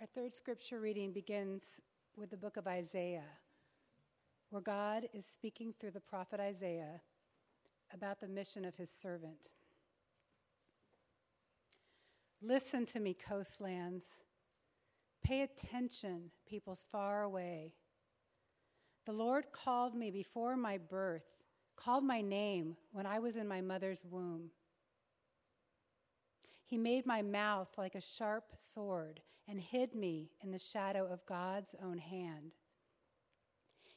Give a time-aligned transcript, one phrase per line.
[0.00, 1.80] Our third scripture reading begins
[2.16, 3.32] with the book of Isaiah,
[4.50, 7.00] where God is speaking through the prophet Isaiah
[7.92, 9.48] about the mission of his servant.
[12.40, 14.20] Listen to me, coastlands.
[15.20, 17.72] Pay attention, peoples far away.
[19.04, 21.26] The Lord called me before my birth,
[21.74, 24.50] called my name when I was in my mother's womb.
[26.68, 31.24] He made my mouth like a sharp sword and hid me in the shadow of
[31.24, 32.52] God's own hand.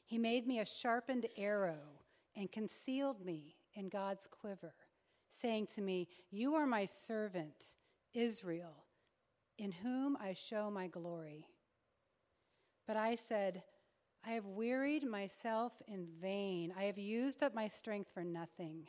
[0.06, 2.00] He made me a sharpened arrow
[2.34, 4.72] and concealed me in God's quiver,
[5.30, 7.76] saying to me, You are my servant,
[8.14, 8.84] Israel,
[9.58, 11.46] in whom I show my glory.
[12.86, 13.64] But I said,
[14.26, 16.72] I have wearied myself in vain.
[16.74, 18.88] I have used up my strength for nothing.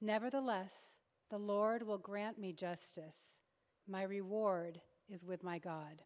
[0.00, 0.97] Nevertheless,
[1.30, 3.40] the Lord will grant me justice.
[3.86, 6.02] My reward is with my God.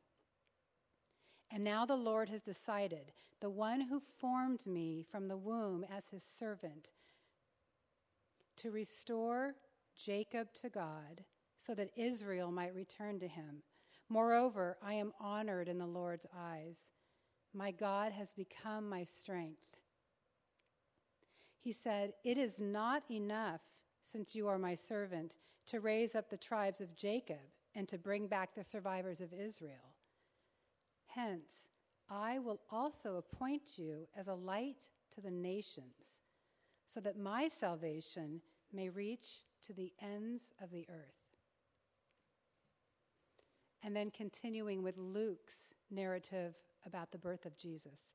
[1.50, 6.08] And now the Lord has decided, the one who formed me from the womb as
[6.08, 6.92] his servant,
[8.56, 9.54] to restore
[9.96, 11.24] Jacob to God
[11.58, 13.62] so that Israel might return to him.
[14.08, 16.90] Moreover, I am honored in the Lord's eyes.
[17.54, 19.78] My God has become my strength.
[21.60, 23.60] He said, It is not enough
[24.02, 25.36] since you are my servant,
[25.66, 27.38] to raise up the tribes of Jacob
[27.74, 29.94] and to bring back the survivors of Israel.
[31.06, 31.68] Hence,
[32.10, 36.20] I will also appoint you as a light to the nations,
[36.86, 38.40] so that my salvation
[38.72, 41.36] may reach to the ends of the earth.
[43.82, 46.54] And then continuing with Luke's narrative
[46.86, 48.14] about the birth of Jesus.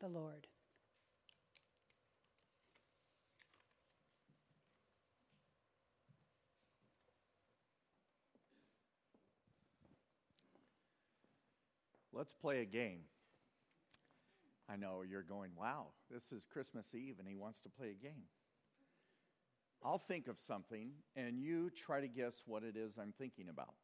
[0.00, 0.46] the Lord.
[12.12, 13.00] Let's play a game.
[14.70, 18.02] I know you're going, wow, this is Christmas Eve and he wants to play a
[18.02, 18.24] game.
[19.84, 23.74] I'll think of something and you try to guess what it is I'm thinking about.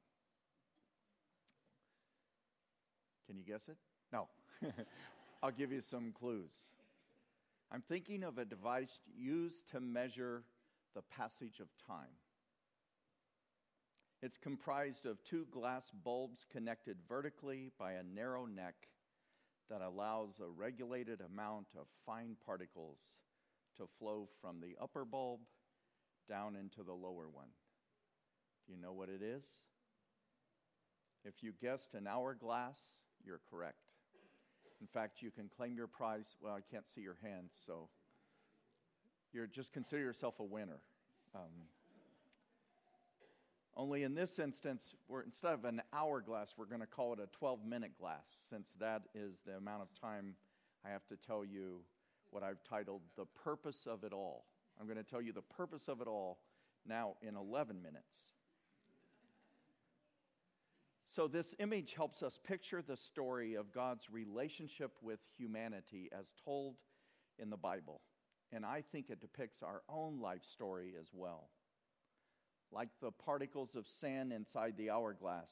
[3.26, 3.76] Can you guess it?
[4.12, 4.28] No.
[5.42, 6.52] I'll give you some clues.
[7.72, 10.44] I'm thinking of a device used to measure
[10.94, 12.14] the passage of time.
[14.22, 18.74] It's comprised of two glass bulbs connected vertically by a narrow neck
[19.68, 22.98] that allows a regulated amount of fine particles
[23.78, 25.40] to flow from the upper bulb
[26.28, 27.48] down into the lower one.
[28.66, 29.44] Do you know what it is?
[31.24, 32.78] If you guessed an hourglass,
[33.24, 33.91] you're correct.
[34.82, 36.26] In fact, you can claim your prize.
[36.40, 37.88] Well, I can't see your hands, so
[39.32, 40.80] you're just consider yourself a winner.
[41.36, 41.68] Um,
[43.76, 47.28] only in this instance, we're, instead of an hourglass, we're going to call it a
[47.28, 50.34] 12 minute glass, since that is the amount of time
[50.84, 51.82] I have to tell you
[52.30, 54.46] what I've titled The Purpose of It All.
[54.80, 56.40] I'm going to tell you the purpose of it all
[56.84, 58.31] now in 11 minutes.
[61.14, 66.76] So, this image helps us picture the story of God's relationship with humanity as told
[67.38, 68.00] in the Bible.
[68.50, 71.50] And I think it depicts our own life story as well.
[72.70, 75.50] Like the particles of sand inside the hourglass,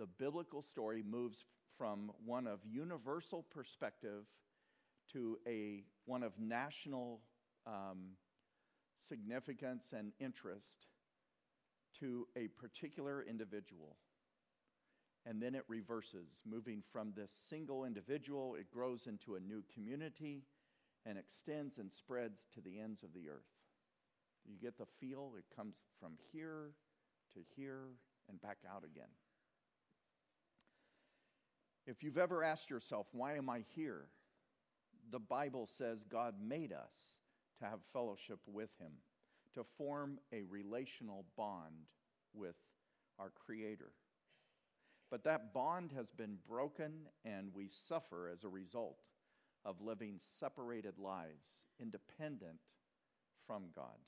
[0.00, 1.44] the biblical story moves
[1.78, 4.24] from one of universal perspective
[5.12, 7.20] to a one of national
[7.68, 8.16] um,
[8.96, 10.86] significance and interest
[12.00, 13.96] to a particular individual
[15.28, 20.44] and then it reverses, moving from this single individual, it grows into a new community
[21.04, 23.42] and extends and spreads to the ends of the earth.
[24.44, 26.70] You get the feel, it comes from here
[27.34, 27.88] to here
[28.28, 29.10] and back out again.
[31.86, 34.06] If you've ever asked yourself, why am I here?
[35.10, 37.18] The Bible says God made us
[37.58, 38.92] to have fellowship with Him,
[39.54, 41.86] to form a relational bond
[42.34, 42.56] with
[43.18, 43.92] our Creator.
[45.10, 46.92] But that bond has been broken,
[47.24, 48.98] and we suffer as a result
[49.64, 51.46] of living separated lives,
[51.80, 52.58] independent
[53.46, 53.98] from God.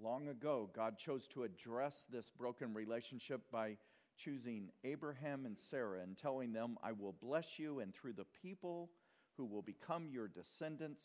[0.00, 3.76] Long ago, God chose to address this broken relationship by
[4.16, 8.90] choosing Abraham and Sarah and telling them, I will bless you, and through the people
[9.36, 11.02] who will become your descendants,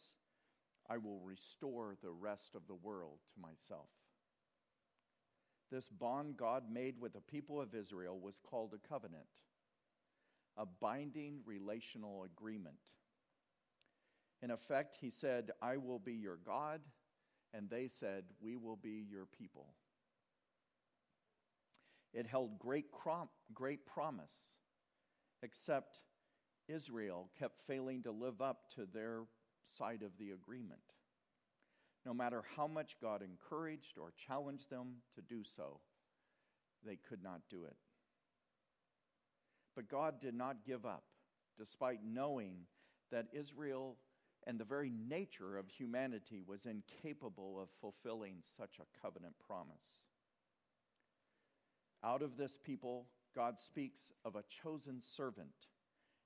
[0.89, 3.89] I will restore the rest of the world to myself.
[5.71, 9.27] This bond God made with the people of Israel was called a covenant,
[10.55, 12.77] a binding relational agreement.
[14.41, 16.81] In effect, he said, I will be your God,
[17.53, 19.67] and they said, We will be your people.
[22.13, 24.33] It held great, crom- great promise,
[25.43, 25.99] except
[26.67, 29.23] Israel kept failing to live up to their
[29.77, 30.81] side of the agreement.
[32.07, 35.81] No matter how much God encouraged or challenged them to do so,
[36.85, 37.75] they could not do it.
[39.75, 41.03] But God did not give up,
[41.57, 42.59] despite knowing
[43.11, 43.97] that Israel
[44.45, 49.83] and the very nature of humanity was incapable of fulfilling such a covenant promise.
[52.05, 55.67] Out of this people, God speaks of a chosen servant,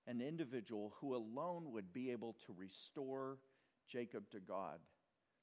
[0.05, 3.39] an individual who alone would be able to restore
[3.87, 4.77] Jacob to God,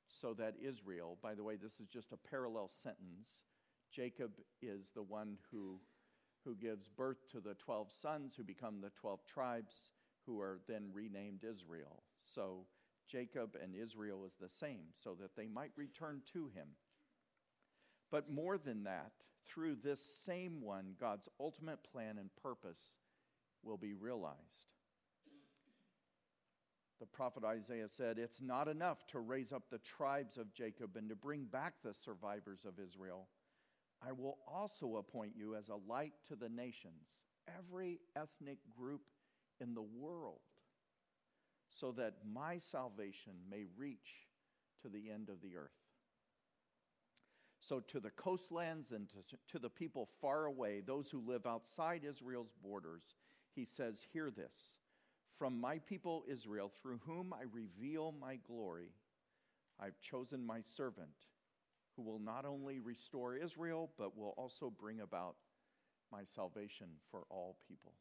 [0.09, 3.29] so that Israel, by the way, this is just a parallel sentence.
[3.93, 4.33] Jacob
[4.63, 5.79] is the one who,
[6.45, 9.75] who gives birth to the 12 sons who become the 12 tribes,
[10.27, 12.03] who are then renamed Israel.
[12.35, 12.67] So
[13.09, 16.69] Jacob and Israel is the same, so that they might return to him.
[18.11, 19.13] But more than that,
[19.47, 22.81] through this same one, God's ultimate plan and purpose
[23.63, 24.78] will be realized.
[27.01, 31.09] The prophet Isaiah said, It's not enough to raise up the tribes of Jacob and
[31.09, 33.29] to bring back the survivors of Israel.
[34.07, 37.17] I will also appoint you as a light to the nations,
[37.59, 39.03] every ethnic group
[39.61, 40.41] in the world
[41.81, 44.27] so that my salvation may reach
[44.83, 45.71] to the end of the earth.
[47.61, 52.03] So, to the coastlands and to, to the people far away, those who live outside
[52.05, 53.03] Israel's borders,
[53.55, 54.57] he says, Hear this.
[55.39, 58.91] From my people Israel, through whom I reveal my glory,
[59.79, 61.15] I've chosen my servant,
[61.95, 65.37] who will not only restore Israel, but will also bring about
[66.11, 67.93] my salvation for all people.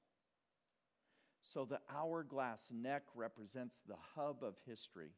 [1.54, 5.12] So the hourglass neck represents the hub of history,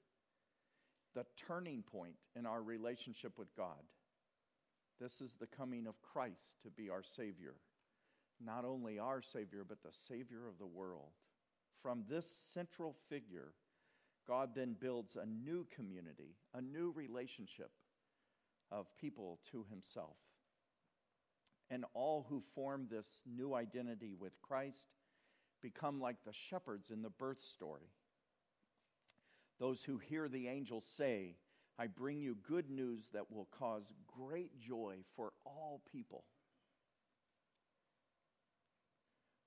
[1.15, 3.83] the turning point in our relationship with God.
[4.99, 7.55] This is the coming of Christ to be our Savior.
[8.43, 11.11] Not only our Savior, but the Savior of the world.
[11.81, 13.53] From this central figure,
[14.27, 17.71] God then builds a new community, a new relationship
[18.71, 20.17] of people to Himself.
[21.71, 24.87] And all who form this new identity with Christ
[25.61, 27.89] become like the shepherds in the birth story.
[29.59, 31.35] Those who hear the angels say,
[31.77, 36.23] I bring you good news that will cause great joy for all people.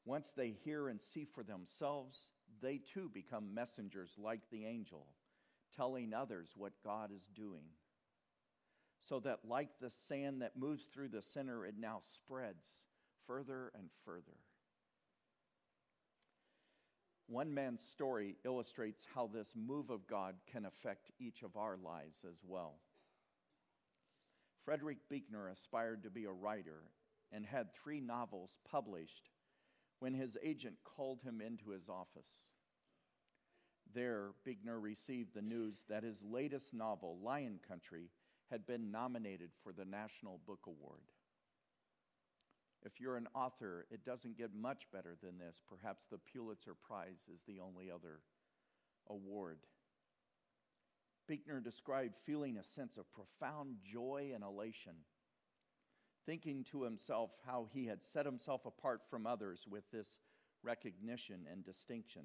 [0.04, 5.06] Once they hear and see for themselves, they too become messengers like the angel,
[5.76, 7.64] telling others what God is doing.
[9.08, 12.66] So that, like the sand that moves through the center, it now spreads
[13.26, 14.38] further and further.
[17.26, 22.24] One man's story illustrates how this move of God can affect each of our lives
[22.28, 22.74] as well.
[24.64, 26.82] Frederick Buechner aspired to be a writer
[27.32, 29.30] and had three novels published
[30.02, 32.48] when his agent called him into his office.
[33.94, 38.10] There, Buechner received the news that his latest novel, Lion Country,
[38.50, 41.04] had been nominated for the National Book Award.
[42.84, 45.62] If you're an author, it doesn't get much better than this.
[45.68, 48.22] Perhaps the Pulitzer Prize is the only other
[49.08, 49.58] award.
[51.28, 54.94] Buechner described feeling a sense of profound joy and elation,
[56.26, 60.18] thinking to himself how he had set himself apart from others with this
[60.62, 62.22] recognition and distinction.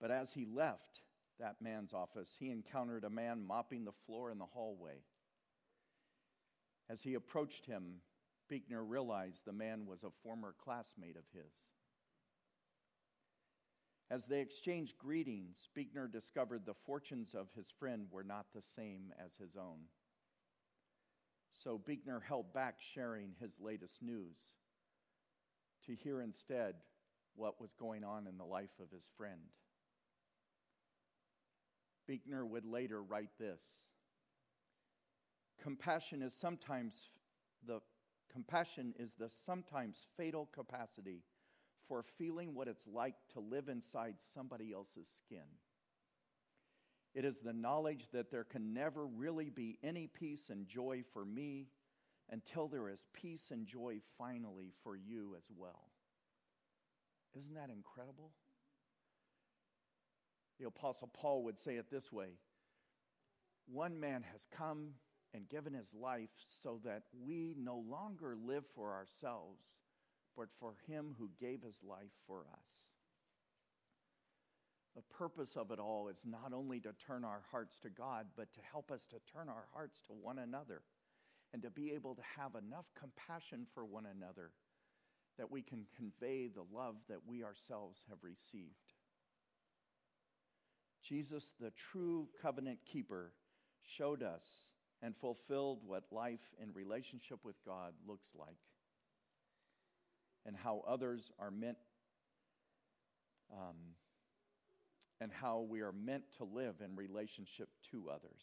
[0.00, 1.02] But as he left
[1.38, 5.02] that man's office, he encountered a man mopping the floor in the hallway.
[6.88, 8.00] As he approached him,
[8.48, 11.52] Buechner realized the man was a former classmate of his.
[14.08, 19.12] As they exchanged greetings, Buechner discovered the fortunes of his friend were not the same
[19.24, 19.80] as his own.
[21.66, 24.36] So Buechner held back sharing his latest news
[25.84, 26.76] to hear instead
[27.34, 29.40] what was going on in the life of his friend.
[32.06, 33.64] Buechner would later write this
[35.60, 37.10] Compassion is sometimes
[37.66, 37.80] the
[38.32, 41.24] Compassion is the sometimes fatal capacity
[41.88, 45.48] for feeling what it's like to live inside somebody else's skin.
[47.16, 51.24] It is the knowledge that there can never really be any peace and joy for
[51.24, 51.68] me
[52.30, 55.88] until there is peace and joy finally for you as well.
[57.34, 58.32] Isn't that incredible?
[60.60, 62.32] The Apostle Paul would say it this way
[63.66, 64.90] One man has come
[65.32, 66.28] and given his life
[66.62, 69.80] so that we no longer live for ourselves,
[70.36, 72.85] but for him who gave his life for us.
[74.96, 78.52] The purpose of it all is not only to turn our hearts to God, but
[78.54, 80.80] to help us to turn our hearts to one another
[81.52, 84.52] and to be able to have enough compassion for one another
[85.36, 88.94] that we can convey the love that we ourselves have received.
[91.02, 93.32] Jesus, the true covenant keeper,
[93.82, 94.46] showed us
[95.02, 98.56] and fulfilled what life in relationship with God looks like
[100.46, 101.76] and how others are meant
[103.52, 103.76] um,
[105.20, 108.42] and how we are meant to live in relationship to others.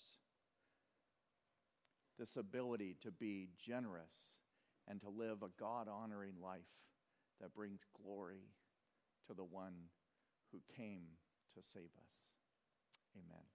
[2.17, 4.37] This ability to be generous
[4.87, 6.61] and to live a God honoring life
[7.41, 8.41] that brings glory
[9.27, 9.73] to the one
[10.51, 11.03] who came
[11.55, 12.13] to save us.
[13.15, 13.52] Amen.